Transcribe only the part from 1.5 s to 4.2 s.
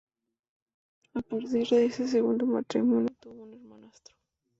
de ese segundo matrimonio tuvo un hermanastro.